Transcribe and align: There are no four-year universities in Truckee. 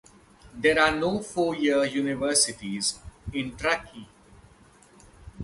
There 0.55 0.79
are 0.81 0.95
no 0.95 1.19
four-year 1.21 1.85
universities 1.85 2.97
in 3.33 3.55
Truckee. 3.55 4.07